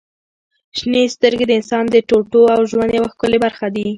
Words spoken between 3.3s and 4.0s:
برخه دي.